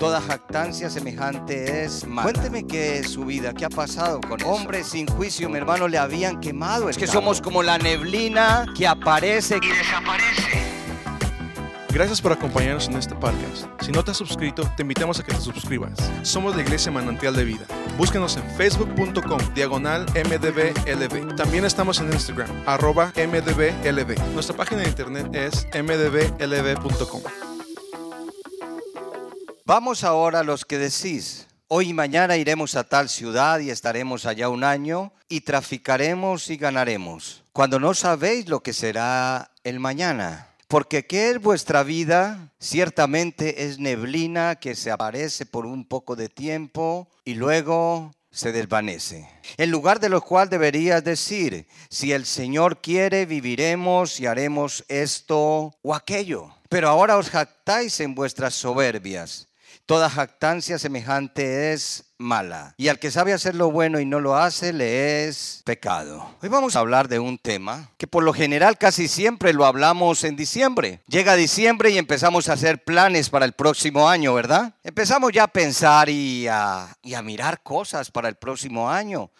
[0.00, 2.32] Toda jactancia semejante es mala.
[2.32, 4.48] Cuénteme qué es su vida, qué ha pasado con eso.
[4.48, 6.88] Hombre sin juicio, mi hermano, le habían quemado.
[6.88, 10.64] Es que somos como la neblina que aparece y desaparece.
[11.92, 13.66] Gracias por acompañarnos en este podcast.
[13.82, 15.92] Si no te has suscrito, te invitamos a que te suscribas.
[16.22, 17.66] Somos la Iglesia Manantial de Vida.
[17.98, 21.36] Búscanos en facebook.com diagonal mdblb.
[21.36, 24.18] También estamos en Instagram, arroba mdblb.
[24.32, 27.49] Nuestra página de internet es mdblb.com.
[29.64, 31.46] Vamos ahora a los que decís.
[31.68, 36.56] Hoy y mañana iremos a tal ciudad y estaremos allá un año y traficaremos y
[36.56, 37.44] ganaremos.
[37.52, 40.48] Cuando no sabéis lo que será el mañana.
[40.66, 42.52] Porque ¿qué es vuestra vida?
[42.58, 49.28] Ciertamente es neblina que se aparece por un poco de tiempo y luego se desvanece.
[49.56, 55.74] En lugar de lo cual deberías decir, si el Señor quiere, viviremos y haremos esto
[55.82, 56.50] o aquello.
[56.68, 59.49] Pero ahora os jactáis en vuestras soberbias.
[59.86, 62.74] Toda jactancia semejante es mala.
[62.76, 66.36] Y al que sabe hacer lo bueno y no lo hace, le es pecado.
[66.42, 70.22] Hoy vamos a hablar de un tema que por lo general casi siempre lo hablamos
[70.24, 71.00] en diciembre.
[71.08, 74.74] Llega diciembre y empezamos a hacer planes para el próximo año, ¿verdad?
[74.84, 79.30] Empezamos ya a pensar y a, y a mirar cosas para el próximo año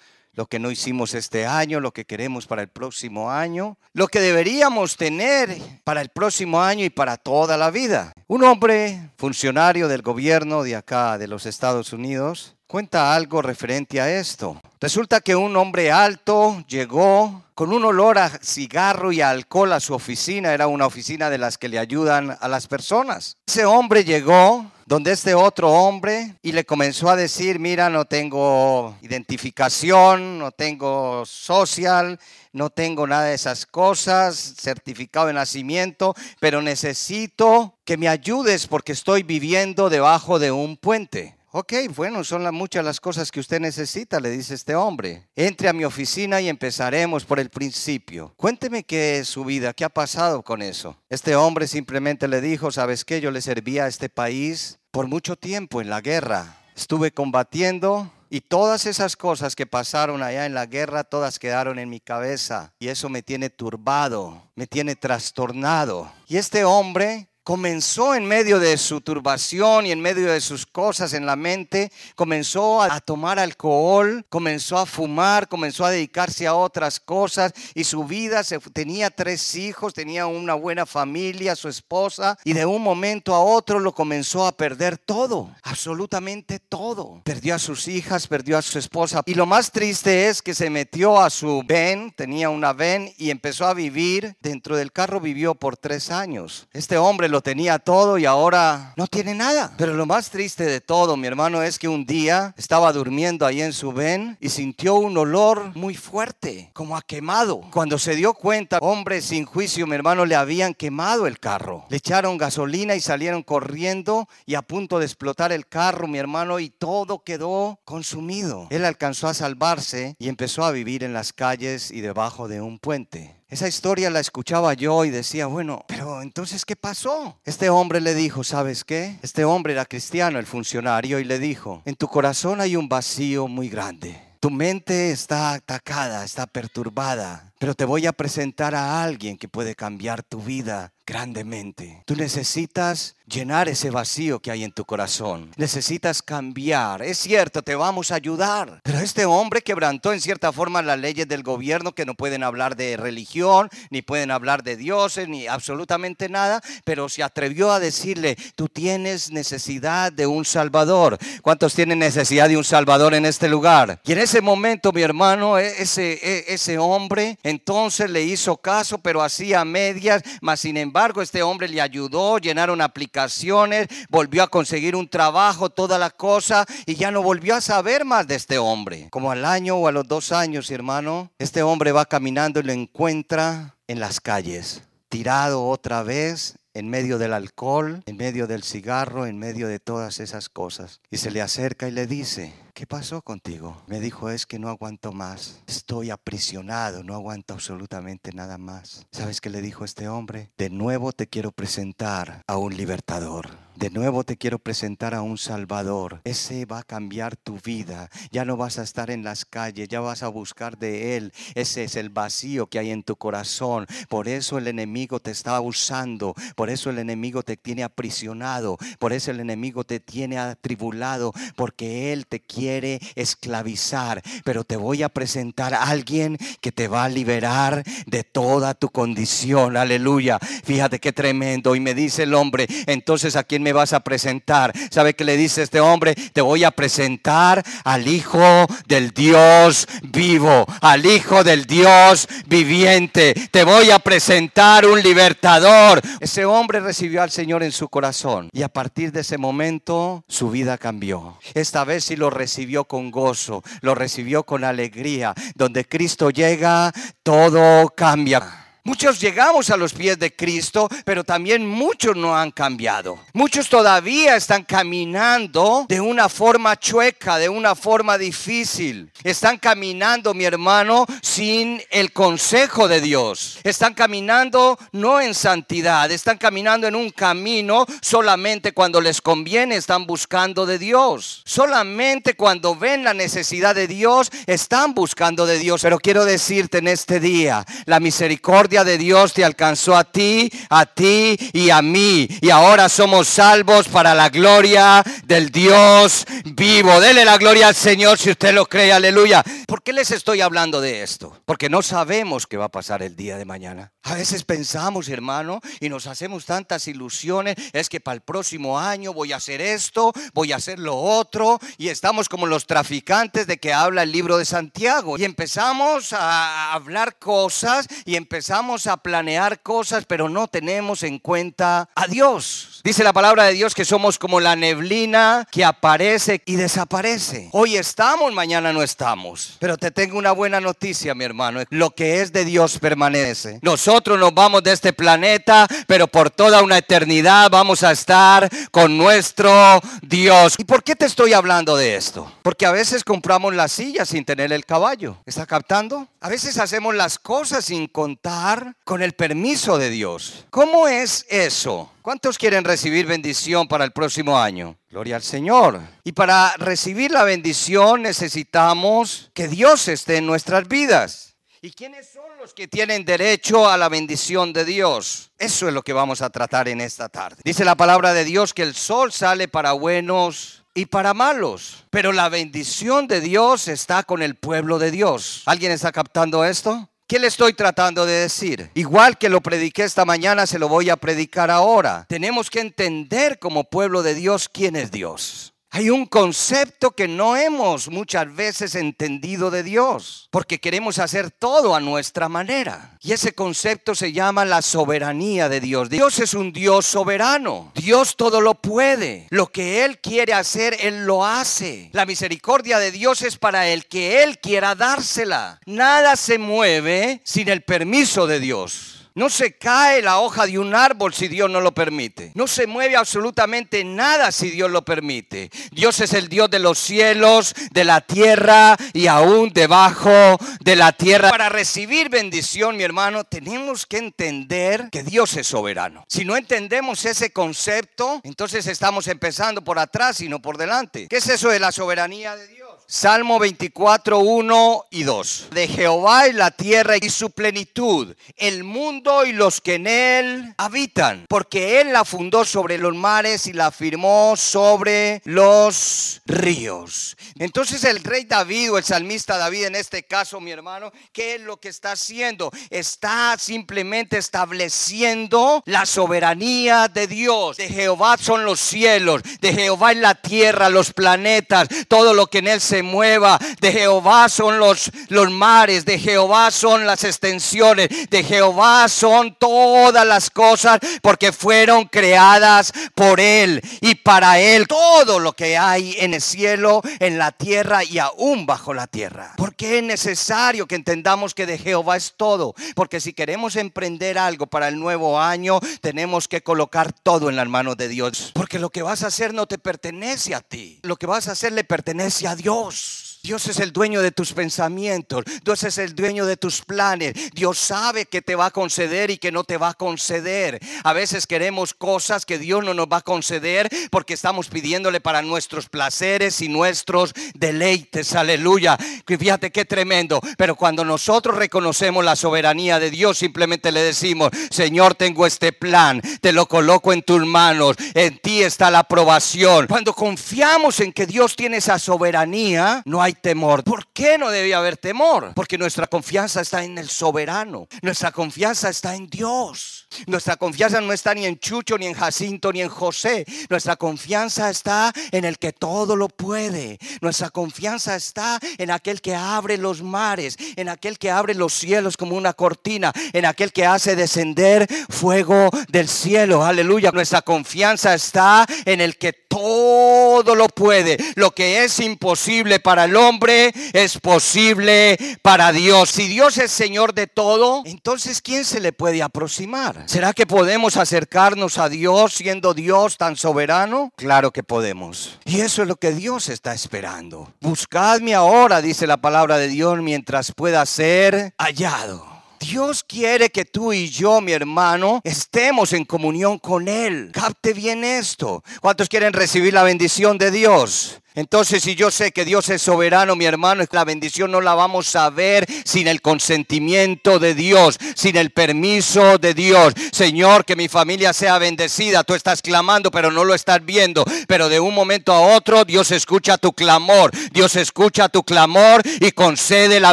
[0.41, 4.21] lo que no hicimos este año, lo que queremos para el próximo año, lo que
[4.21, 8.15] deberíamos tener para el próximo año y para toda la vida.
[8.27, 14.11] Un hombre funcionario del gobierno de acá, de los Estados Unidos, cuenta algo referente a
[14.11, 14.59] esto.
[14.81, 19.93] Resulta que un hombre alto llegó con un olor a cigarro y alcohol a su
[19.93, 20.55] oficina.
[20.55, 23.37] Era una oficina de las que le ayudan a las personas.
[23.47, 28.97] Ese hombre llegó donde este otro hombre y le comenzó a decir, mira, no tengo
[29.03, 32.19] identificación, no tengo social,
[32.53, 38.91] no tengo nada de esas cosas, certificado de nacimiento, pero necesito que me ayudes porque
[38.91, 41.37] estoy viviendo debajo de un puente.
[41.53, 45.29] Ok, bueno, son muchas las cosas que usted necesita, le dice este hombre.
[45.37, 48.35] Entre a mi oficina y empezaremos por el principio.
[48.37, 50.97] Cuénteme qué es su vida, qué ha pasado con eso.
[51.09, 53.21] Este hombre simplemente le dijo, ¿sabes qué?
[53.21, 56.57] Yo le servía a este país por mucho tiempo en la guerra.
[56.77, 61.91] Estuve combatiendo y todas esas cosas que pasaron allá en la guerra, todas quedaron en
[61.91, 62.73] mi cabeza.
[62.79, 66.13] Y eso me tiene turbado, me tiene trastornado.
[66.29, 71.15] Y este hombre comenzó en medio de su turbación y en medio de sus cosas
[71.15, 77.01] en la mente, comenzó a tomar alcohol, comenzó a fumar, comenzó a dedicarse a otras
[77.01, 82.53] cosas y su vida se, tenía tres hijos, tenía una buena familia, su esposa y
[82.53, 87.21] de un momento a otro lo comenzó a perder todo, absolutamente todo.
[87.25, 90.71] Perdió a sus hijas, perdió a su esposa y lo más triste es que se
[90.71, 95.57] metió a su ven, tenía una ven y empezó a vivir dentro del carro vivió
[95.57, 96.69] por tres años.
[96.73, 99.73] Este hombre lo tenía todo y ahora no tiene nada.
[99.77, 103.63] Pero lo más triste de todo, mi hermano, es que un día estaba durmiendo ahí
[103.63, 107.63] en su ven y sintió un olor muy fuerte, como a quemado.
[107.73, 111.87] Cuando se dio cuenta, hombre sin juicio, mi hermano, le habían quemado el carro.
[111.89, 116.61] Le echaron gasolina y salieron corriendo y a punto de explotar el carro, mi hermano,
[116.61, 118.67] y todo quedó consumido.
[118.71, 122.79] Él alcanzó a salvarse y empezó a vivir en las calles y debajo de un
[122.79, 123.40] puente.
[123.51, 127.37] Esa historia la escuchaba yo y decía, bueno, pero entonces, ¿qué pasó?
[127.45, 129.19] Este hombre le dijo, ¿sabes qué?
[129.23, 133.49] Este hombre era cristiano, el funcionario, y le dijo, en tu corazón hay un vacío
[133.49, 134.23] muy grande.
[134.39, 139.75] Tu mente está atacada, está perturbada, pero te voy a presentar a alguien que puede
[139.75, 142.03] cambiar tu vida grandemente.
[142.07, 145.51] Tú necesitas llenar ese vacío que hay en tu corazón.
[145.57, 147.03] Necesitas cambiar.
[147.03, 148.81] Es cierto, te vamos a ayudar.
[148.85, 152.77] Pero este hombre quebrantó en cierta forma las leyes del gobierno que no pueden hablar
[152.77, 158.37] de religión, ni pueden hablar de dioses, ni absolutamente nada, pero se atrevió a decirle,
[158.55, 161.19] tú tienes necesidad de un salvador.
[161.43, 164.01] ¿Cuántos tienen necesidad de un salvador en este lugar?
[164.05, 168.99] Y en ese momento, mi hermano, e, ese, e, ese hombre entonces le hizo caso,
[168.99, 174.97] pero hacía medias, mas sin embargo, este hombre le ayudó, llenaron aplicaciones, volvió a conseguir
[174.97, 179.09] un trabajo, toda la cosa, y ya no volvió a saber más de este hombre.
[179.11, 182.73] Como al año o a los dos años, hermano, este hombre va caminando y lo
[182.73, 189.27] encuentra en las calles, tirado otra vez en medio del alcohol, en medio del cigarro,
[189.27, 191.01] en medio de todas esas cosas.
[191.11, 193.77] Y se le acerca y le dice, ¿qué pasó contigo?
[193.89, 195.61] Me dijo, es que no aguanto más.
[195.67, 199.07] Estoy aprisionado, no aguanto absolutamente nada más.
[199.13, 200.51] ¿Sabes qué le dijo este hombre?
[200.57, 203.51] De nuevo te quiero presentar a un libertador.
[203.77, 206.21] De nuevo te quiero presentar a un Salvador.
[206.25, 208.11] Ese va a cambiar tu vida.
[208.31, 211.33] Ya no vas a estar en las calles, ya vas a buscar de Él.
[211.55, 213.87] Ese es el vacío que hay en tu corazón.
[214.11, 216.35] Por eso el enemigo te está usando.
[216.57, 218.77] Por eso el enemigo te tiene aprisionado.
[218.99, 221.33] Por eso el enemigo te tiene atribulado.
[221.57, 222.70] Porque Él te quiere
[223.15, 224.23] esclavizar.
[224.45, 228.89] Pero te voy a presentar a alguien que te va a liberar de toda tu
[228.91, 229.77] condición.
[229.77, 230.39] Aleluya.
[230.39, 231.75] Fíjate qué tremendo.
[231.75, 234.73] Y me dice el hombre, entonces a quién me vas a presentar?
[234.91, 236.15] ¿Sabe qué le dice este hombre?
[236.15, 243.35] Te voy a presentar al Hijo del Dios vivo, al Hijo del Dios viviente.
[243.51, 246.01] Te voy a presentar un libertador.
[246.21, 250.51] Ese hombre recibió al Señor en su corazón y a partir de ese momento su
[250.51, 251.39] vida cambió.
[251.55, 255.35] Esta vez sí lo recibió con gozo, lo recibió con alegría.
[255.55, 256.93] Donde Cristo llega,
[257.23, 258.70] todo cambia.
[258.91, 263.21] Muchos llegamos a los pies de Cristo, pero también muchos no han cambiado.
[263.33, 269.13] Muchos todavía están caminando de una forma chueca, de una forma difícil.
[269.23, 273.61] Están caminando, mi hermano, sin el consejo de Dios.
[273.63, 280.05] Están caminando no en santidad, están caminando en un camino solamente cuando les conviene, están
[280.05, 281.43] buscando de Dios.
[281.45, 285.81] Solamente cuando ven la necesidad de Dios, están buscando de Dios.
[285.81, 290.87] Pero quiero decirte en este día, la misericordia de Dios te alcanzó a ti, a
[290.87, 292.29] ti y a mí.
[292.41, 297.01] Y ahora somos salvos para la gloria del Dios vivo.
[297.01, 299.43] Dele la gloria al Señor si usted lo cree, aleluya.
[299.67, 301.41] ¿Por qué les estoy hablando de esto?
[301.45, 303.93] Porque no sabemos qué va a pasar el día de mañana.
[304.03, 307.57] A veces pensamos, hermano, y nos hacemos tantas ilusiones.
[307.73, 311.61] Es que para el próximo año voy a hacer esto, voy a hacer lo otro.
[311.77, 315.19] Y estamos como los traficantes de que habla el libro de Santiago.
[315.19, 321.89] Y empezamos a hablar cosas y empezamos a planear cosas, pero no tenemos en cuenta
[321.95, 322.81] a Dios.
[322.83, 327.51] Dice la palabra de Dios que somos como la neblina que aparece y desaparece.
[327.53, 329.59] Hoy estamos, mañana no estamos.
[329.61, 331.61] Pero te tengo una buena noticia, mi hermano.
[331.69, 333.59] Lo que es de Dios permanece.
[333.91, 339.81] Nos vamos de este planeta, pero por toda una eternidad vamos a estar con nuestro
[340.03, 340.55] Dios.
[340.59, 342.31] ¿Y por qué te estoy hablando de esto?
[342.43, 345.17] Porque a veces compramos la silla sin tener el caballo.
[345.27, 346.07] ¿Está captando?
[346.21, 350.47] A veces hacemos las cosas sin contar con el permiso de Dios.
[350.51, 351.91] ¿Cómo es eso?
[352.03, 354.77] ¿Cuántos quieren recibir bendición para el próximo año?
[354.89, 355.81] Gloria al Señor.
[356.05, 361.30] Y para recibir la bendición necesitamos que Dios esté en nuestras vidas.
[361.63, 365.31] ¿Y quiénes son los que tienen derecho a la bendición de Dios?
[365.37, 367.43] Eso es lo que vamos a tratar en esta tarde.
[367.45, 372.13] Dice la palabra de Dios que el sol sale para buenos y para malos, pero
[372.13, 375.43] la bendición de Dios está con el pueblo de Dios.
[375.45, 376.89] ¿Alguien está captando esto?
[377.07, 378.71] ¿Qué le estoy tratando de decir?
[378.73, 382.07] Igual que lo prediqué esta mañana, se lo voy a predicar ahora.
[382.09, 385.50] Tenemos que entender como pueblo de Dios quién es Dios.
[385.73, 391.77] Hay un concepto que no hemos muchas veces entendido de Dios, porque queremos hacer todo
[391.77, 392.99] a nuestra manera.
[393.01, 395.89] Y ese concepto se llama la soberanía de Dios.
[395.89, 397.71] Dios es un Dios soberano.
[397.77, 399.29] Dios todo lo puede.
[399.31, 401.91] Lo que Él quiere hacer, Él lo hace.
[401.93, 405.61] La misericordia de Dios es para el que Él quiera dársela.
[405.67, 409.00] Nada se mueve sin el permiso de Dios.
[409.21, 412.33] No se cae la hoja de un árbol si Dios no lo permite.
[412.35, 415.51] No se mueve absolutamente nada si Dios lo permite.
[415.73, 420.93] Dios es el Dios de los cielos, de la tierra y aún debajo de la
[420.93, 421.29] tierra.
[421.29, 426.07] Para recibir bendición, mi hermano, tenemos que entender que Dios es soberano.
[426.09, 431.09] Si no entendemos ese concepto, entonces estamos empezando por atrás y no por delante.
[431.09, 432.60] ¿Qué es eso de la soberanía de Dios?
[432.93, 435.47] Salmo 24, 1 y 2.
[435.53, 440.55] De Jehová es la tierra y su plenitud, el mundo y los que en él
[440.59, 447.17] habitan, porque él la fundó sobre los mares y la firmó sobre los ríos.
[447.39, 451.43] Entonces el rey David o el salmista David en este caso, mi hermano, ¿qué es
[451.43, 452.51] lo que está haciendo?
[452.71, 457.57] Está simplemente estableciendo la soberanía de Dios.
[457.57, 462.39] De Jehová son los cielos, de Jehová es la tierra, los planetas, todo lo que
[462.39, 463.39] en él se mueva.
[463.61, 470.07] De Jehová son los, los mares, de Jehová son las extensiones, de Jehová son todas
[470.07, 476.15] las cosas porque fueron creadas por Él y para Él todo lo que hay en
[476.15, 479.35] el cielo, en la tierra y aún bajo la tierra.
[479.37, 482.55] Porque es necesario que entendamos que de Jehová es todo.
[482.75, 487.49] Porque si queremos emprender algo para el nuevo año, tenemos que colocar todo en las
[487.49, 488.31] manos de Dios.
[488.35, 490.81] Porque lo que vas a hacer no te pertenece a ti.
[490.83, 492.70] Lo que vas a hacer le pertenece a Dios.
[492.71, 493.10] Dios.
[493.23, 495.25] Dios es el dueño de tus pensamientos.
[495.45, 497.13] Dios es el dueño de tus planes.
[497.35, 500.59] Dios sabe que te va a conceder y que no te va a conceder.
[500.85, 505.21] A veces queremos cosas que Dios no nos va a conceder porque estamos pidiéndole para
[505.21, 508.15] nuestros placeres y nuestros deleites.
[508.15, 508.79] Aleluya.
[509.07, 510.21] Fíjate qué tremendo.
[510.39, 516.01] Pero cuando nosotros reconocemos la soberanía de Dios, simplemente le decimos, Señor, tengo este plan.
[516.23, 517.77] Te lo coloco en tus manos.
[517.93, 519.67] En ti está la aprobación.
[519.67, 523.65] Cuando confiamos en que Dios tiene esa soberanía, no hay temor.
[523.65, 525.33] ¿Por qué no debe haber temor?
[525.35, 527.67] Porque nuestra confianza está en el soberano.
[527.83, 529.89] Nuestra confianza está en Dios.
[530.07, 533.25] Nuestra confianza no está ni en Chucho, ni en Jacinto, ni en José.
[533.49, 536.79] Nuestra confianza está en el que todo lo puede.
[537.01, 541.97] Nuestra confianza está en aquel que abre los mares, en aquel que abre los cielos
[541.97, 546.45] como una cortina, en aquel que hace descender fuego del cielo.
[546.45, 546.93] Aleluya.
[546.93, 550.99] Nuestra confianza está en el que todo lo puede.
[551.17, 555.91] Lo que es imposible para el hombre es posible para Dios.
[555.91, 559.85] Si Dios es Señor de todo, entonces ¿quién se le puede aproximar?
[559.87, 563.93] ¿Será que podemos acercarnos a Dios siendo Dios tan soberano?
[563.97, 565.19] Claro que podemos.
[565.25, 567.33] Y eso es lo que Dios está esperando.
[567.41, 572.11] Buscadme ahora, dice la palabra de Dios, mientras pueda ser hallado.
[572.41, 577.11] Dios quiere que tú y yo, mi hermano, estemos en comunión con Él.
[577.13, 578.43] Capte bien esto.
[578.63, 581.01] ¿Cuántos quieren recibir la bendición de Dios?
[581.15, 584.95] Entonces, si yo sé que Dios es soberano, mi hermano, la bendición no la vamos
[584.95, 589.75] a ver sin el consentimiento de Dios, sin el permiso de Dios.
[589.93, 592.05] Señor, que mi familia sea bendecida.
[592.05, 594.05] Tú estás clamando, pero no lo estás viendo.
[594.29, 597.11] Pero de un momento a otro, Dios escucha tu clamor.
[597.33, 599.93] Dios escucha tu clamor y concede la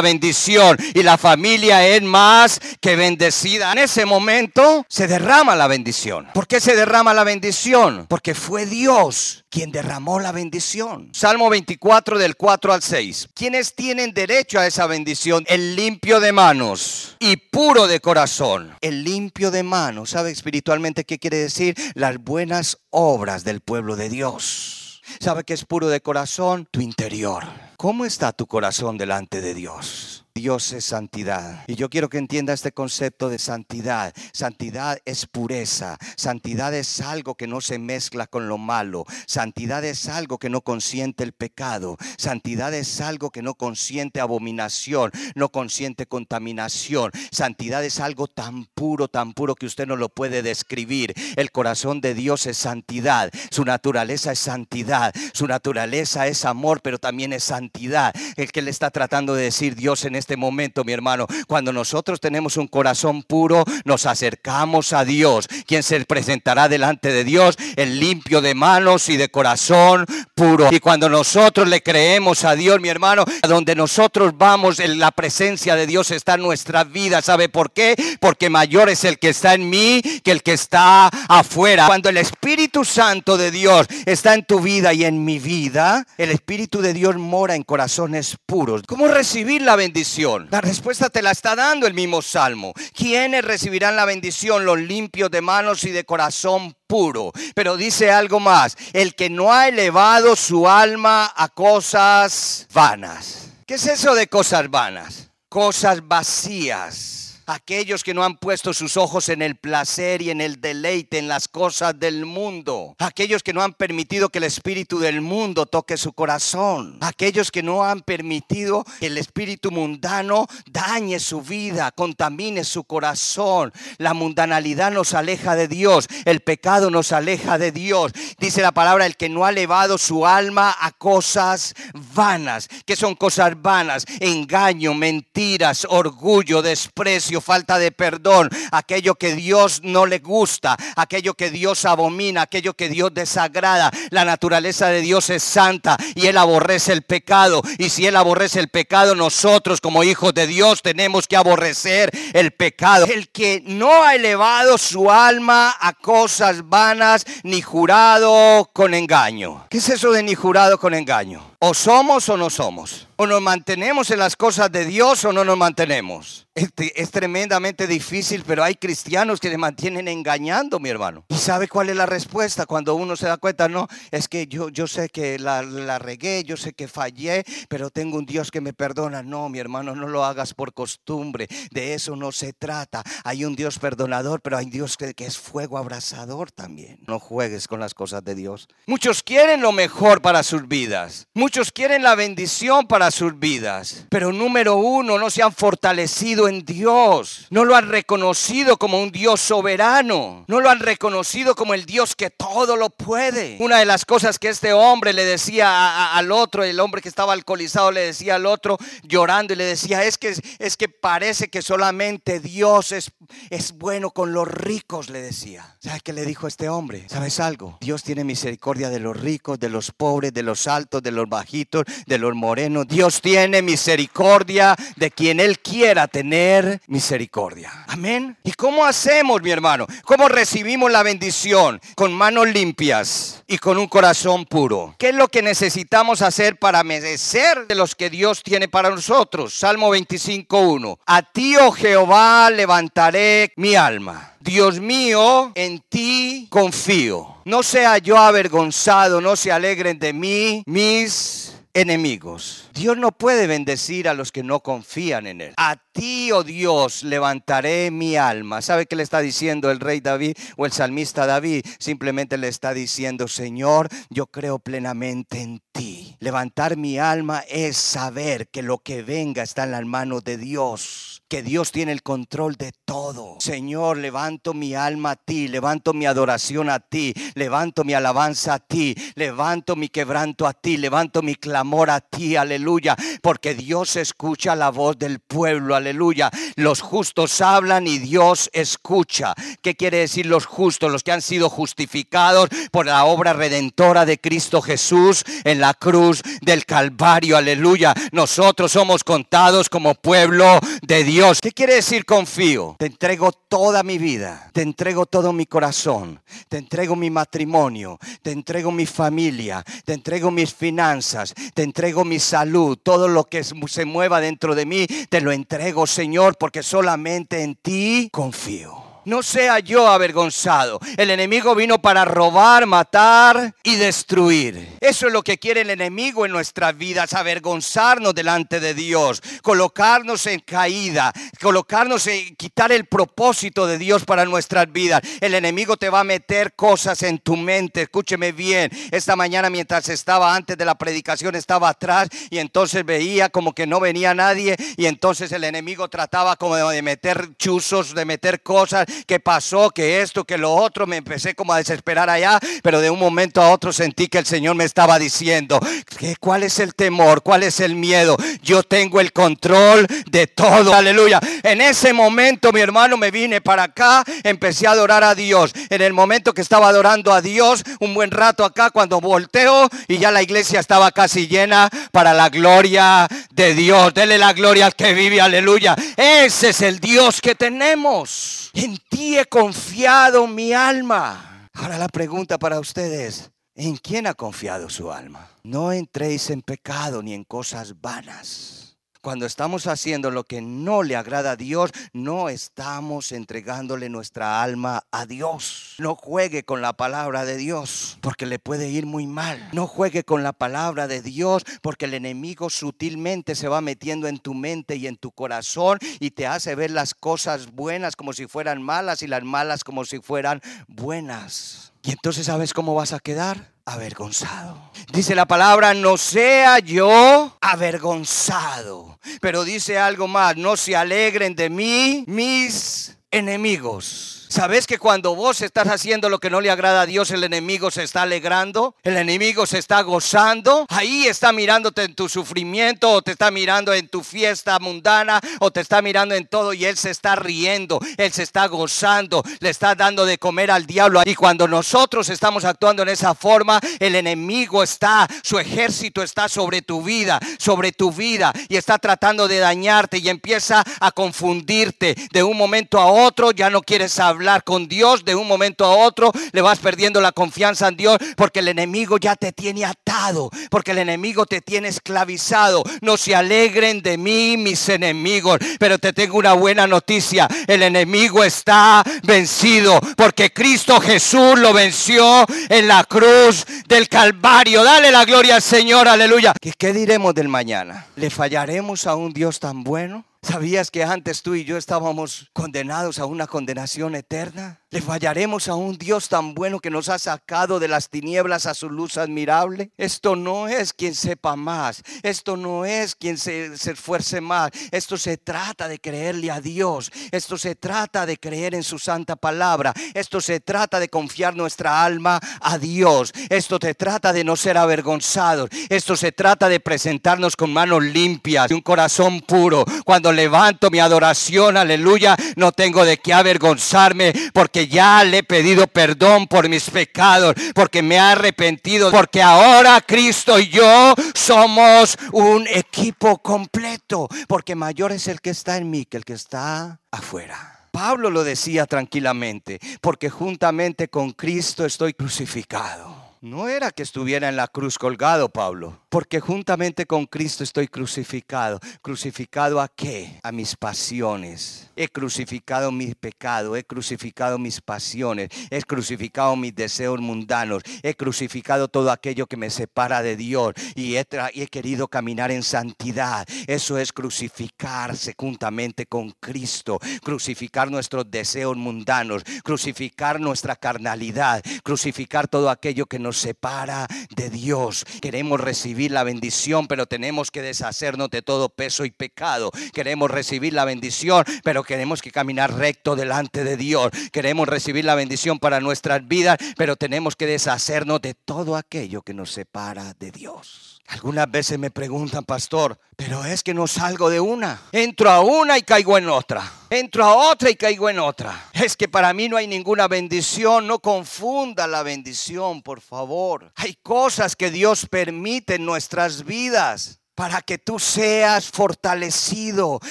[0.00, 0.76] bendición.
[0.94, 3.72] Y la familia es más que bendecida.
[3.72, 6.28] En ese momento se derrama la bendición.
[6.34, 8.06] ¿Por qué se derrama la bendición?
[8.08, 11.10] Porque fue Dios quien derramó la bendición.
[11.12, 13.28] Salmo 24 del 4 al 6.
[13.34, 15.44] ¿Quiénes tienen derecho a esa bendición?
[15.48, 18.76] El limpio de manos y puro de corazón.
[18.80, 20.10] El limpio de manos.
[20.10, 21.74] ¿Sabe espiritualmente qué quiere decir?
[21.94, 25.02] Las buenas obras del pueblo de Dios.
[25.20, 26.68] ¿Sabe qué es puro de corazón?
[26.70, 27.44] Tu interior.
[27.76, 30.17] ¿Cómo está tu corazón delante de Dios?
[30.38, 31.64] Dios es santidad.
[31.66, 34.14] Y yo quiero que entienda este concepto de santidad.
[34.32, 35.98] Santidad es pureza.
[36.16, 39.04] Santidad es algo que no se mezcla con lo malo.
[39.26, 41.96] Santidad es algo que no consiente el pecado.
[42.18, 47.10] Santidad es algo que no consiente abominación, no consiente contaminación.
[47.32, 51.14] Santidad es algo tan puro, tan puro que usted no lo puede describir.
[51.34, 53.32] El corazón de Dios es santidad.
[53.50, 55.12] Su naturaleza es santidad.
[55.32, 58.14] Su naturaleza es amor, pero también es santidad.
[58.36, 61.26] El que le está tratando de decir Dios en este este momento, mi hermano.
[61.46, 65.48] Cuando nosotros tenemos un corazón puro, nos acercamos a Dios.
[65.66, 70.04] Quien se presentará delante de Dios, el limpio de manos y de corazón
[70.34, 70.68] puro.
[70.70, 75.12] Y cuando nosotros le creemos a Dios, mi hermano, a donde nosotros vamos, en la
[75.12, 77.22] presencia de Dios está en nuestra vida.
[77.22, 77.96] ¿Sabe por qué?
[78.20, 81.86] Porque mayor es el que está en mí que el que está afuera.
[81.86, 86.28] Cuando el Espíritu Santo de Dios está en tu vida y en mi vida, el
[86.28, 88.82] Espíritu de Dios mora en corazones puros.
[88.86, 90.17] ¿Cómo recibir la bendición?
[90.18, 92.72] La respuesta te la está dando el mismo Salmo.
[92.92, 94.64] ¿Quiénes recibirán la bendición?
[94.64, 97.30] Los limpios de manos y de corazón puro.
[97.54, 103.52] Pero dice algo más, el que no ha elevado su alma a cosas vanas.
[103.64, 105.30] ¿Qué es eso de cosas vanas?
[105.48, 110.60] Cosas vacías aquellos que no han puesto sus ojos en el placer y en el
[110.60, 115.22] deleite, en las cosas del mundo, aquellos que no han permitido que el espíritu del
[115.22, 121.40] mundo toque su corazón, aquellos que no han permitido que el espíritu mundano dañe su
[121.40, 123.72] vida, contamine su corazón.
[123.96, 128.12] La mundanalidad nos aleja de Dios, el pecado nos aleja de Dios.
[128.38, 131.74] Dice la palabra, el que no ha elevado su alma a cosas
[132.14, 132.68] vanas.
[132.84, 134.04] que son cosas vanas?
[134.20, 141.50] Engaño, mentiras, orgullo, desprecio falta de perdón, aquello que Dios no le gusta, aquello que
[141.50, 143.90] Dios abomina, aquello que Dios desagrada.
[144.10, 147.62] La naturaleza de Dios es santa y Él aborrece el pecado.
[147.78, 152.52] Y si Él aborrece el pecado, nosotros como hijos de Dios tenemos que aborrecer el
[152.52, 153.06] pecado.
[153.06, 159.66] El que no ha elevado su alma a cosas vanas, ni jurado con engaño.
[159.70, 161.47] ¿Qué es eso de ni jurado con engaño?
[161.60, 163.08] O somos o no somos.
[163.16, 166.46] O nos mantenemos en las cosas de Dios o no nos mantenemos.
[166.54, 171.24] Este, es tremendamente difícil, pero hay cristianos que se mantienen engañando, mi hermano.
[171.28, 173.68] ¿Y sabe cuál es la respuesta cuando uno se da cuenta?
[173.68, 177.90] No, es que yo, yo sé que la, la regué, yo sé que fallé, pero
[177.90, 179.24] tengo un Dios que me perdona.
[179.24, 181.48] No, mi hermano, no lo hagas por costumbre.
[181.72, 183.02] De eso no se trata.
[183.24, 187.00] Hay un Dios perdonador, pero hay un Dios que, que es fuego abrasador también.
[187.08, 188.68] No juegues con las cosas de Dios.
[188.86, 191.26] Muchos quieren lo mejor para sus vidas.
[191.34, 194.04] Muchos quieren la bendición para sus vidas.
[194.10, 197.46] Pero número uno, no se han fortalecido en Dios.
[197.50, 200.44] No lo han reconocido como un Dios soberano.
[200.46, 203.56] No lo han reconocido como el Dios que todo lo puede.
[203.60, 207.32] Una de las cosas que este hombre le decía al otro, el hombre que estaba
[207.32, 211.62] alcoholizado le decía al otro llorando y le decía, es que, es que parece que
[211.62, 213.10] solamente Dios es,
[213.50, 215.76] es bueno con los ricos, le decía.
[215.80, 217.06] ¿Sabes qué le dijo este hombre?
[217.08, 217.78] ¿Sabes algo?
[217.80, 221.84] Dios tiene misericordia de los ricos, de los pobres, de los altos, de los bajitos,
[222.06, 222.86] de los morenos.
[222.88, 227.84] Dios tiene misericordia de quien Él quiera tener misericordia.
[227.88, 228.36] Amén.
[228.42, 229.86] ¿Y cómo hacemos, mi hermano?
[230.04, 231.80] ¿Cómo recibimos la bendición?
[231.94, 234.94] Con manos limpias y con un corazón puro.
[234.98, 239.54] ¿Qué es lo que necesitamos hacer para merecer de los que Dios tiene para nosotros?
[239.54, 240.98] Salmo 25.1.
[241.06, 244.34] A ti, oh Jehová, levantaré mi alma.
[244.40, 247.37] Dios mío, en ti confío.
[247.48, 252.68] No sea yo avergonzado, no se alegren de mí mis enemigos.
[252.74, 255.54] Dios no puede bendecir a los que no confían en Él.
[255.56, 258.60] A ti, oh Dios, levantaré mi alma.
[258.60, 261.64] ¿Sabe qué le está diciendo el rey David o el salmista David?
[261.78, 266.07] Simplemente le está diciendo, Señor, yo creo plenamente en ti.
[266.20, 271.18] Levantar mi alma es saber que lo que venga está en las manos de Dios
[271.28, 273.36] que Dios tiene el control de todo.
[273.38, 278.58] Señor, levanto mi alma a ti, levanto mi adoración a ti, levanto mi alabanza a
[278.58, 284.56] ti, levanto mi quebranto a ti, levanto mi clamor a ti, aleluya, porque Dios escucha
[284.56, 286.30] la voz del pueblo, aleluya.
[286.56, 289.34] Los justos hablan y Dios escucha.
[289.60, 290.90] ¿Qué quiere decir los justos?
[290.90, 296.07] Los que han sido justificados por la obra redentora de Cristo Jesús en la cruz
[296.40, 297.94] del Calvario, aleluya.
[298.12, 301.40] Nosotros somos contados como pueblo de Dios.
[301.40, 302.76] ¿Qué quiere decir confío?
[302.78, 308.32] Te entrego toda mi vida, te entrego todo mi corazón, te entrego mi matrimonio, te
[308.32, 313.84] entrego mi familia, te entrego mis finanzas, te entrego mi salud, todo lo que se
[313.84, 319.58] mueva dentro de mí, te lo entrego, Señor, porque solamente en ti confío no sea
[319.58, 320.78] yo avergonzado.
[320.96, 324.76] El enemigo vino para robar, matar y destruir.
[324.80, 330.26] Eso es lo que quiere el enemigo en nuestras vidas, avergonzarnos delante de Dios, colocarnos
[330.26, 335.00] en caída, colocarnos en quitar el propósito de Dios para nuestras vidas.
[335.20, 337.82] El enemigo te va a meter cosas en tu mente.
[337.82, 338.70] Escúcheme bien.
[338.90, 343.66] Esta mañana mientras estaba antes de la predicación estaba atrás y entonces veía como que
[343.66, 348.86] no venía nadie y entonces el enemigo trataba como de meter chuzos, de meter cosas
[349.06, 350.86] que pasó, que esto, que lo otro.
[350.86, 354.26] Me empecé como a desesperar allá, pero de un momento a otro sentí que el
[354.26, 355.60] Señor me estaba diciendo,
[355.98, 357.22] que ¿cuál es el temor?
[357.22, 358.16] ¿Cuál es el miedo?
[358.42, 360.74] Yo tengo el control de todo.
[360.74, 361.20] Aleluya.
[361.42, 365.52] En ese momento, mi hermano, me vine para acá, empecé a adorar a Dios.
[365.70, 369.98] En el momento que estaba adorando a Dios, un buen rato acá, cuando volteo y
[369.98, 373.94] ya la iglesia estaba casi llena para la gloria de Dios.
[373.94, 375.76] Dele la gloria al que vive, aleluya.
[375.96, 378.50] Ese es el Dios que tenemos.
[378.54, 381.48] En ti he confiado mi alma.
[381.54, 385.28] Ahora la pregunta para ustedes, ¿en quién ha confiado su alma?
[385.42, 388.67] No entréis en pecado ni en cosas vanas
[389.00, 394.84] cuando estamos haciendo lo que no le agrada a Dios, no estamos entregándole nuestra alma
[394.90, 395.74] a Dios.
[395.78, 399.48] No juegue con la palabra de Dios porque le puede ir muy mal.
[399.52, 404.18] No juegue con la palabra de Dios porque el enemigo sutilmente se va metiendo en
[404.18, 408.26] tu mente y en tu corazón y te hace ver las cosas buenas como si
[408.26, 411.67] fueran malas y las malas como si fueran buenas.
[411.88, 414.60] Y entonces sabes cómo vas a quedar avergonzado.
[414.92, 418.98] Dice la palabra, no sea yo avergonzado.
[419.22, 424.17] Pero dice algo más, no se alegren de mí mis enemigos.
[424.28, 427.70] ¿Sabes que cuando vos estás haciendo lo que no le agrada a Dios, el enemigo
[427.70, 428.74] se está alegrando?
[428.82, 430.66] El enemigo se está gozando.
[430.68, 435.50] Ahí está mirándote en tu sufrimiento o te está mirando en tu fiesta mundana o
[435.50, 439.48] te está mirando en todo y él se está riendo, él se está gozando, le
[439.48, 441.00] está dando de comer al diablo.
[441.06, 446.60] Y cuando nosotros estamos actuando en esa forma, el enemigo está, su ejército está sobre
[446.60, 451.94] tu vida, sobre tu vida y está tratando de dañarte y empieza a confundirte.
[452.12, 455.64] De un momento a otro ya no quieres saber hablar con Dios de un momento
[455.64, 459.64] a otro, le vas perdiendo la confianza en Dios porque el enemigo ya te tiene
[459.64, 462.64] atado, porque el enemigo te tiene esclavizado.
[462.80, 467.28] No se alegren de mí mis enemigos, pero te tengo una buena noticia.
[467.46, 474.64] El enemigo está vencido porque Cristo Jesús lo venció en la cruz del Calvario.
[474.64, 476.34] Dale la gloria al Señor, aleluya.
[476.40, 477.86] ¿Qué, qué diremos del mañana?
[477.94, 480.04] ¿Le fallaremos a un Dios tan bueno?
[480.20, 484.60] ¿Sabías que antes tú y yo estábamos condenados a una condenación eterna?
[484.70, 488.52] ¿Le fallaremos a un Dios tan bueno que nos ha sacado de las tinieblas a
[488.52, 489.70] su luz admirable?
[489.78, 494.98] Esto no es quien sepa más, esto no es quien se, se esfuerce más, esto
[494.98, 499.72] se trata de creerle a Dios, esto se trata de creer en su santa palabra,
[499.94, 504.58] esto se trata de confiar nuestra alma a Dios, esto se trata de no ser
[504.58, 509.64] avergonzados, esto se trata de presentarnos con manos limpias y un corazón puro.
[509.86, 515.66] Cuando levanto mi adoración, aleluya, no tengo de qué avergonzarme porque ya le he pedido
[515.66, 522.46] perdón por mis pecados, porque me ha arrepentido, porque ahora Cristo y yo somos un
[522.48, 527.66] equipo completo, porque mayor es el que está en mí que el que está afuera.
[527.70, 533.07] Pablo lo decía tranquilamente, porque juntamente con Cristo estoy crucificado.
[533.20, 538.60] No era que estuviera en la cruz colgado, Pablo, porque juntamente con Cristo estoy crucificado.
[538.80, 540.20] ¿Crucificado a qué?
[540.22, 541.68] A mis pasiones.
[541.74, 548.68] He crucificado mi pecado, he crucificado mis pasiones, he crucificado mis deseos mundanos, he crucificado
[548.68, 553.26] todo aquello que me separa de Dios y he, y he querido caminar en santidad.
[553.48, 562.48] Eso es crucificarse juntamente con Cristo, crucificar nuestros deseos mundanos, crucificar nuestra carnalidad, crucificar todo
[562.48, 564.84] aquello que nos separa de Dios.
[565.00, 569.50] Queremos recibir la bendición, pero tenemos que deshacernos de todo peso y pecado.
[569.72, 573.90] Queremos recibir la bendición, pero queremos que caminar recto delante de Dios.
[574.12, 579.14] Queremos recibir la bendición para nuestras vidas, pero tenemos que deshacernos de todo aquello que
[579.14, 580.77] nos separa de Dios.
[580.88, 584.60] Algunas veces me preguntan, pastor, pero es que no salgo de una.
[584.72, 586.50] Entro a una y caigo en otra.
[586.70, 588.48] Entro a otra y caigo en otra.
[588.54, 590.66] Es que para mí no hay ninguna bendición.
[590.66, 593.52] No confunda la bendición, por favor.
[593.56, 599.80] Hay cosas que Dios permite en nuestras vidas para que tú seas fortalecido,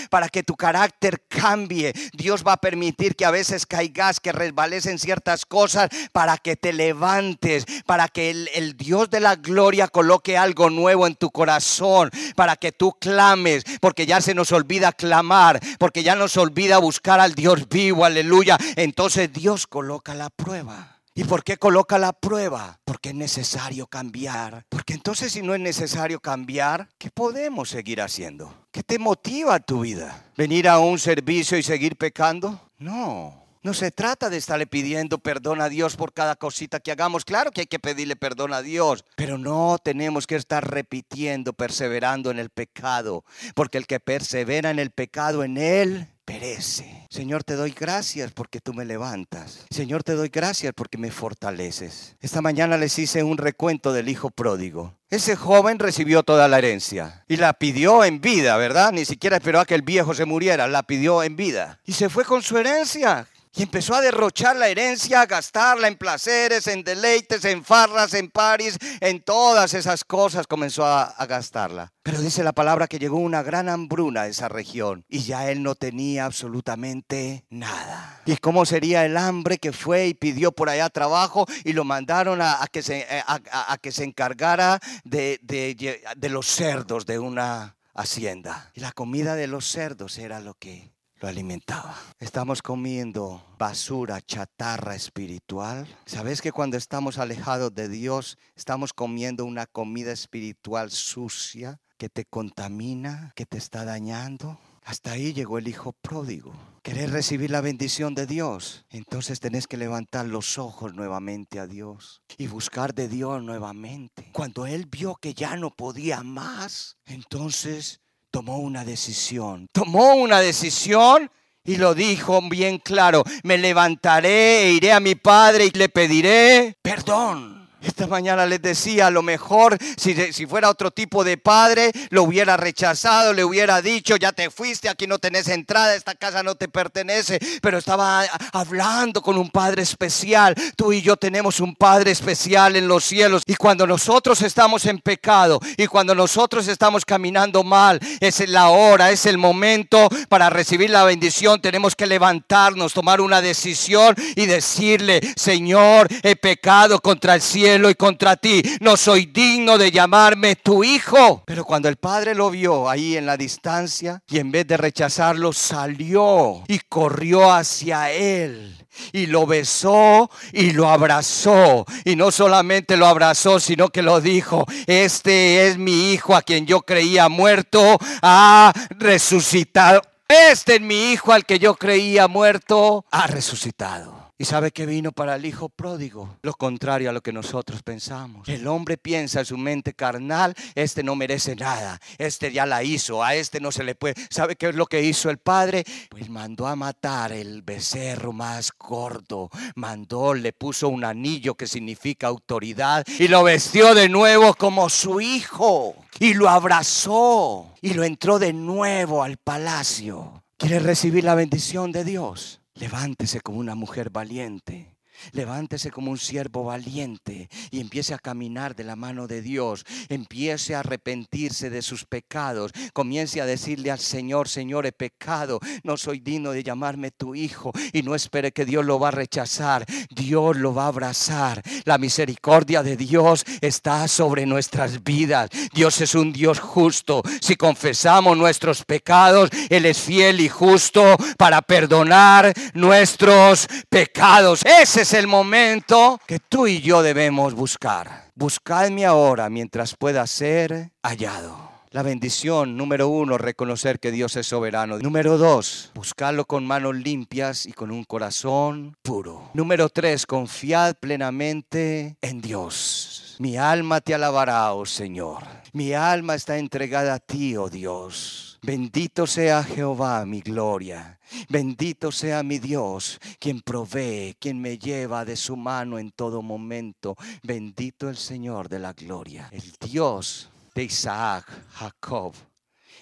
[0.09, 1.91] para que tu carácter cambie.
[2.13, 6.71] Dios va a permitir que a veces caigas, que resbalecen ciertas cosas, para que te
[6.71, 12.11] levantes, para que el, el, Dios de la gloria coloque algo nuevo en tu corazón,
[12.37, 17.19] para que tú clames, porque ya se nos olvida clamar, porque ya nos olvida buscar
[17.19, 18.57] al Dios vivo, aleluya.
[18.77, 20.96] Entonces Dios coloca la prueba.
[21.17, 22.79] ¿Y por qué coloca la prueba?
[22.85, 24.63] Porque es necesario cambiar.
[24.69, 28.53] Porque entonces si no es necesario cambiar, ¿qué podemos seguir haciendo?
[28.71, 30.25] ¿Qué te motiva tu vida?
[30.37, 32.69] ¿Venir a un servicio y seguir pecando?
[32.77, 33.47] No.
[33.63, 37.25] No se trata de estarle pidiendo perdón a Dios por cada cosita que hagamos.
[37.25, 42.29] Claro que hay que pedirle perdón a Dios, pero no tenemos que estar repitiendo, perseverando
[42.29, 43.25] en el pecado,
[43.55, 47.07] porque el que persevera en el pecado, en él perece.
[47.09, 49.65] Señor, te doy gracias porque tú me levantas.
[49.69, 52.17] Señor, te doy gracias porque me fortaleces.
[52.19, 54.93] Esta mañana les hice un recuento del hijo pródigo.
[55.09, 58.91] Ese joven recibió toda la herencia y la pidió en vida, ¿verdad?
[58.91, 61.79] Ni siquiera esperó a que el viejo se muriera, la pidió en vida.
[61.85, 63.25] Y se fue con su herencia.
[63.57, 68.29] Y empezó a derrochar la herencia, a gastarla en placeres, en deleites, en farras, en
[68.29, 71.91] paris, en todas esas cosas comenzó a, gastarla.
[72.03, 75.63] Pero dice la palabra que llegó una gran hambruna a esa región y ya él
[75.63, 78.21] no tenía absolutamente nada.
[78.27, 82.43] ¿Y cómo sería el hambre que fue y pidió por allá trabajo y lo mandaron
[82.43, 88.69] a, que, se, a, que se encargara de, de los cerdos de una hacienda?
[88.75, 91.95] Y la comida de los cerdos era lo que lo alimentaba.
[92.19, 95.87] Estamos comiendo basura, chatarra espiritual.
[96.05, 102.25] ¿Sabes que cuando estamos alejados de Dios, estamos comiendo una comida espiritual sucia que te
[102.25, 104.59] contamina, que te está dañando?
[104.83, 106.53] Hasta ahí llegó el hijo pródigo.
[106.81, 108.85] ¿Querés recibir la bendición de Dios?
[108.89, 114.29] Entonces tenés que levantar los ojos nuevamente a Dios y buscar de Dios nuevamente.
[114.31, 117.99] Cuando él vio que ya no podía más, entonces
[118.31, 119.67] tomó una decisión.
[119.71, 121.29] Tomó una decisión
[121.63, 123.23] y lo dijo bien claro.
[123.43, 127.66] Me levantaré e iré a mi padre y le pediré perdón.
[127.87, 132.57] Esta mañana les decía, a lo mejor si, fuera otro tipo de padre, lo hubiera
[132.57, 136.67] rechazado, le hubiera dicho, ya te fuiste, aquí no tenés entrada, esta casa no te
[136.67, 140.53] pertenece, pero estaba hablando con un padre especial.
[140.75, 143.43] Tú y yo tenemos un padre especial en los cielos.
[143.45, 149.11] Y cuando nosotros estamos en pecado y cuando nosotros estamos caminando mal, es la hora,
[149.11, 151.61] es el momento para recibir la bendición.
[151.61, 157.95] Tenemos que levantarnos, tomar una decisión y decirle, Señor, he pecado contra el cielo y
[157.95, 158.61] contra ti.
[158.81, 161.43] No soy digno de llamarme tu hijo.
[161.45, 165.53] Pero cuando el padre lo vio ahí en la distancia y en vez de rechazarlo,
[165.53, 168.77] salió y corrió hacia él
[169.11, 171.85] y lo besó y lo abrazó.
[172.03, 176.65] Y no solamente lo abrazó, sino que lo dijo, este es mi hijo a quien
[176.65, 180.01] yo creía muerto, ha resucitado.
[180.27, 184.26] Este es mi hijo al que yo creía muerto, ha resucitado.
[184.39, 186.37] ¿Y sabe que vino para el hijo pródigo?
[186.43, 188.47] Lo contrario a lo que nosotros pensamos.
[188.47, 193.23] El hombre piensa en su mente carnal, este no merece nada, este ya la hizo,
[193.23, 194.13] a este no se le puede.
[194.29, 195.83] ¿Sabe qué es lo que hizo el padre?
[196.11, 202.27] Pues mandó a matar el becerro más gordo, mandó, le puso un anillo que significa
[202.27, 208.37] autoridad y lo vestió de nuevo como su hijo y lo abrazó y lo entró
[208.37, 210.43] de nuevo al palacio.
[210.57, 212.61] ¿Quiere recibir la bendición de Dios?
[212.79, 214.96] Levántese como una mujer valiente.
[215.31, 219.85] Levántese como un siervo valiente y empiece a caminar de la mano de Dios.
[220.09, 222.71] Empiece a arrepentirse de sus pecados.
[222.93, 225.59] Comience a decirle al Señor, Señor, he pecado.
[225.83, 227.71] No soy digno de llamarme tu hijo.
[227.93, 229.85] Y no espere que Dios lo va a rechazar.
[230.09, 231.61] Dios lo va a abrazar.
[231.85, 235.49] La misericordia de Dios está sobre nuestras vidas.
[235.73, 237.21] Dios es un Dios justo.
[237.41, 244.61] Si confesamos nuestros pecados, Él es fiel y justo para perdonar nuestros pecados.
[244.63, 248.25] Ese es el momento que tú y yo debemos buscar.
[248.35, 251.71] Buscadme ahora mientras pueda ser hallado.
[251.91, 254.99] La bendición, número uno, reconocer que Dios es soberano.
[254.99, 259.49] Número dos, buscarlo con manos limpias y con un corazón puro.
[259.53, 263.37] Número tres, confiad plenamente en Dios.
[263.39, 265.41] Mi alma te alabará, oh Señor.
[265.71, 268.46] Mi alma está entregada a ti, oh Dios.
[268.67, 275.37] Bendito sea Jehová, mi gloria Bendito sea mi Dios, quien provee, quien me lleva de
[275.37, 277.15] su mano en todo momento.
[277.43, 279.47] Bendito el Señor de la gloria.
[279.53, 282.33] El Dios de Isaac, Jacob,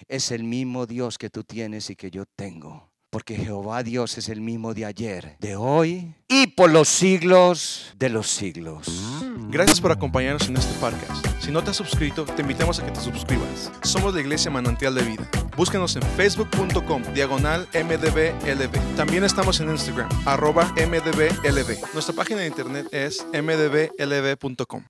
[0.06, 2.92] es el mismo Dios que tú tienes y que yo tengo.
[3.16, 8.10] Porque Jehová Dios es el mismo de ayer, de hoy y por los siglos de
[8.10, 8.86] los siglos.
[9.48, 11.26] Gracias por acompañarnos en este podcast.
[11.40, 13.72] Si no te has suscrito, te invitamos a que te suscribas.
[13.84, 15.30] Somos la Iglesia Manantial de Vida.
[15.56, 18.96] Búscanos en facebook.com, diagonal mdblb.
[18.96, 21.94] También estamos en Instagram, arroba mdblb.
[21.94, 24.84] Nuestra página de internet es mdblb.com.